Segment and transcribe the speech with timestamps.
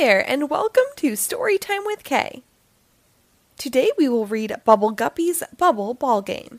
[0.00, 2.42] there, and welcome to Storytime with K.
[3.58, 6.58] Today we will read Bubble Guppies Bubble Ball Game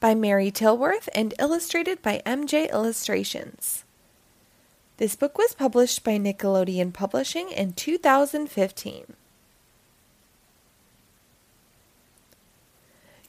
[0.00, 3.84] by Mary Tillworth and illustrated by MJ Illustrations.
[4.96, 9.12] This book was published by Nickelodeon Publishing in 2015.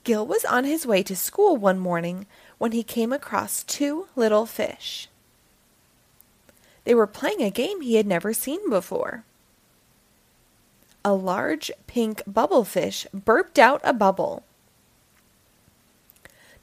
[0.03, 2.25] Gil was on his way to school one morning
[2.57, 5.07] when he came across two little fish.
[6.83, 9.23] They were playing a game he had never seen before.
[11.03, 14.43] A large pink bubble fish burped out a bubble.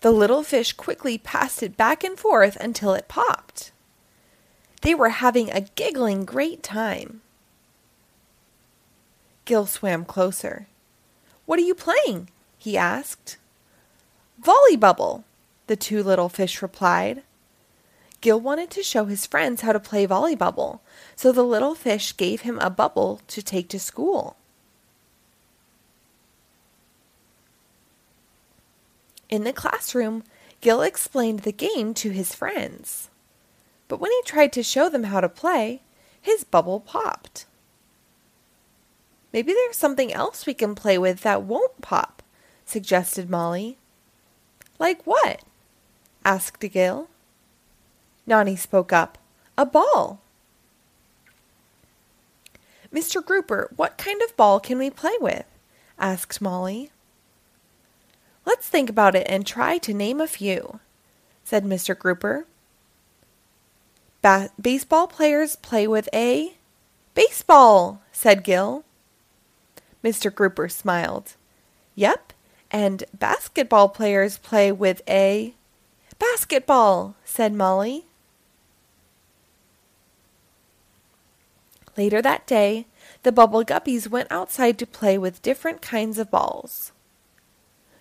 [0.01, 3.73] The little fish quickly passed it back and forth until it popped.
[4.83, 7.21] They were having a giggling great time.
[9.45, 10.69] Gil swam closer.
[11.47, 12.31] What are you playing?
[12.59, 13.39] he asked.
[14.39, 15.25] Volley bubble,
[15.67, 17.23] the two little fish replied.
[18.21, 20.81] Gil wanted to show his friends how to play volleybubble,
[21.15, 24.37] so the little fish gave him a bubble to take to school.
[29.29, 30.25] In the classroom,
[30.61, 33.11] Gil explained the game to his friends.
[33.87, 35.83] But when he tried to show them how to play,
[36.21, 37.47] his bubble popped.
[39.33, 42.23] Maybe there's something else we can play with that won't pop,
[42.65, 43.77] suggested Molly.
[44.79, 45.43] Like what?
[46.25, 47.09] asked Gil.
[48.29, 49.19] Nonny spoke up.
[49.57, 50.21] A ball.
[52.95, 53.25] Mr.
[53.25, 55.47] Grouper, what kind of ball can we play with?
[55.99, 56.91] asked Molly.
[58.45, 60.81] Let's think about it and try to name a few,
[61.43, 61.99] said Mr.
[61.99, 62.47] Grouper.
[64.23, 66.55] Ba- baseball players play with a
[67.15, 68.85] baseball, said Gil.
[70.05, 70.33] Mr.
[70.33, 71.35] Grouper smiled.
[71.95, 72.33] Yep,
[72.71, 75.55] and basketball players play with a
[76.19, 78.05] basketball, said Molly.
[81.99, 82.87] Later that day,
[83.25, 86.93] the Bubble Guppies went outside to play with different kinds of balls.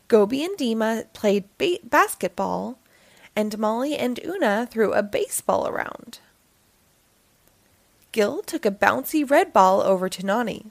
[0.07, 2.77] Goby and Deema played ba- basketball,
[3.35, 6.19] and Molly and Oona threw a baseball around.
[8.11, 10.67] Gil took a bouncy red ball over to Nonny.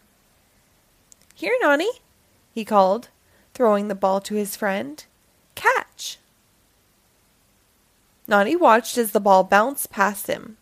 [1.34, 1.90] Here, Nonny,
[2.54, 3.08] he called,
[3.54, 5.04] throwing the ball to his friend.
[5.56, 6.18] Catch!
[8.28, 10.58] Nonny watched as the ball bounced past him.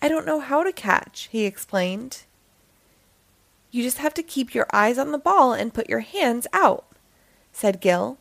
[0.00, 2.24] I don't know how to catch, he explained.
[3.70, 6.86] You just have to keep your eyes on the ball and put your hands out,
[7.52, 8.18] said Gil.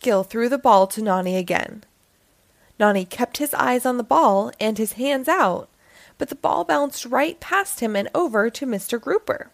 [0.00, 1.84] Gil threw the ball to Nonny again.
[2.78, 5.68] Nonny kept his eyes on the ball and his hands out,
[6.18, 9.00] but the ball bounced right past him and over to Mr.
[9.00, 9.50] Grouper.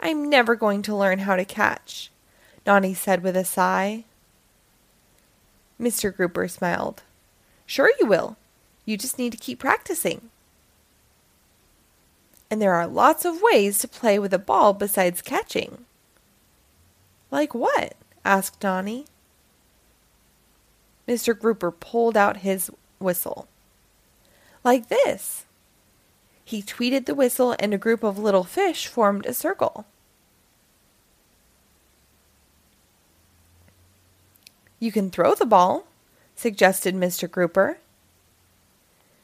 [0.00, 2.10] I'm never going to learn how to catch,
[2.66, 4.04] Nonny said with a sigh.
[5.82, 6.14] Mr.
[6.14, 7.02] Grouper smiled.
[7.66, 8.36] Sure you will.
[8.84, 10.30] You just need to keep practicing.
[12.50, 15.84] And there are lots of ways to play with a ball besides catching.
[17.30, 17.94] Like what?
[18.24, 19.06] asked Nonny.
[21.08, 21.36] Mr.
[21.36, 23.48] Grouper pulled out his whistle.
[24.62, 25.44] Like this.
[26.44, 29.86] He tweeted the whistle, and a group of little fish formed a circle.
[34.82, 35.86] You can throw the ball,
[36.34, 37.30] suggested Mr.
[37.30, 37.78] Grouper.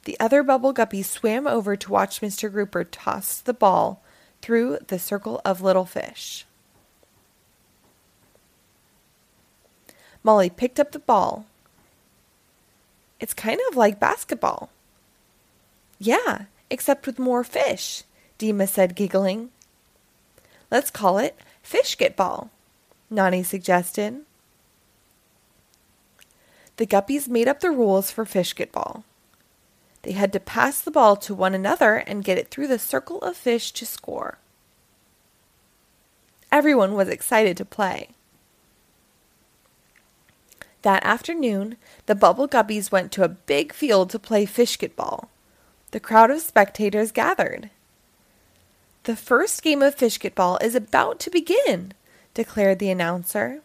[0.04, 2.48] The other bubble guppies swam over to watch Mr.
[2.48, 4.00] Grouper toss the ball
[4.40, 6.46] through the circle of little fish.
[10.22, 11.44] Molly picked up the ball.
[13.18, 14.70] It's kind of like basketball.
[15.98, 18.04] Yeah, except with more fish,
[18.38, 19.50] Deema said, giggling.
[20.70, 22.48] Let's call it Fish Get Ball,
[23.10, 24.20] Nonny suggested.
[26.78, 29.02] The guppies made up the rules for Fishketball.
[30.02, 33.18] They had to pass the ball to one another and get it through the circle
[33.20, 34.38] of fish to score.
[36.52, 38.10] Everyone was excited to play.
[40.82, 45.26] That afternoon, the Bubble Guppies went to a big field to play Fishketball.
[45.90, 47.70] The crowd of spectators gathered.
[49.02, 51.92] The first game of Fishketball is about to begin,
[52.34, 53.62] declared the announcer.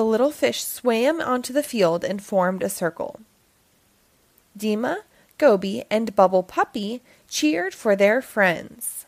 [0.00, 3.20] The little fish swam onto the field and formed a circle.
[4.58, 5.00] Deema,
[5.36, 9.04] Goby, and Bubble Puppy cheered for their friends.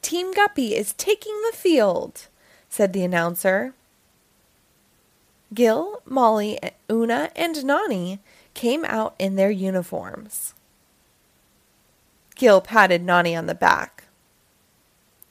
[0.00, 2.28] Team Guppy is taking the field,
[2.68, 3.74] said the announcer.
[5.52, 6.56] Gil, Molly,
[6.88, 8.20] Oona, and Nonny
[8.54, 10.54] came out in their uniforms.
[12.36, 14.04] Gil patted Nonny on the back.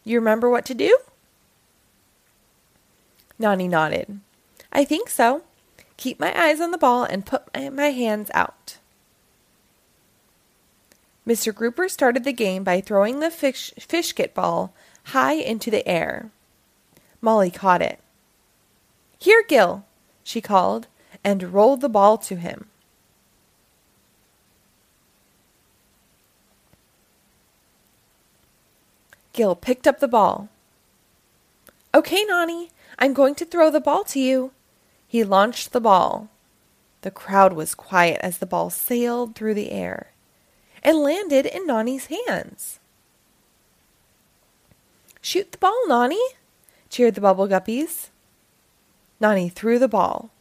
[0.03, 0.99] You remember what to do?
[3.39, 4.19] Nonny nodded.
[4.71, 5.43] I think so.
[5.97, 8.77] Keep my eyes on the ball and put my hands out.
[11.25, 11.53] Mr.
[11.53, 14.71] Grouper started the game by throwing the fish, fishketball
[15.05, 16.31] high into the air.
[17.21, 17.99] Molly caught it.
[19.19, 19.85] Here, Gil,
[20.23, 20.87] she called,
[21.23, 22.69] and rolled the ball to him.
[29.33, 30.49] Gil picked up the ball.
[31.99, 34.53] Okay, Nonny, I'm going to throw the ball to you.
[35.05, 36.29] He launched the ball.
[37.01, 40.13] The crowd was quiet as the ball sailed through the air
[40.81, 42.79] and landed in Nonny's hands.
[45.19, 46.23] Shoot the ball, Nonny,
[46.89, 48.07] cheered the Bubble Guppies.
[49.19, 50.31] Nonny threw the ball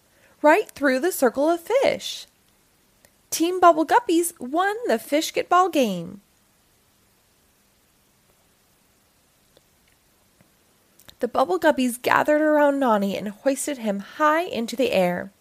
[0.43, 2.29] right through the circle of fish.
[3.31, 6.21] Team Bubble Guppies won the fishketball game.
[11.21, 15.33] The Bubble Guppies gathered around Nonny and hoisted him high into the air.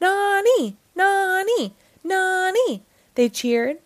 [0.00, 0.76] Nonny!
[0.94, 1.74] Nonny!
[2.04, 2.82] Nonny!
[3.16, 3.78] They cheered.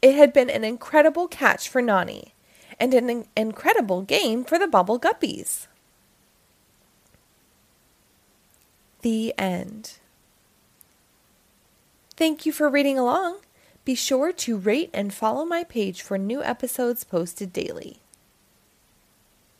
[0.00, 2.34] It had been an incredible catch for Nonny
[2.80, 5.66] and an incredible game for the Bubble Guppies.
[9.02, 9.98] The end.
[12.16, 13.40] Thank you for reading along.
[13.84, 18.00] Be sure to rate and follow my page for new episodes posted daily.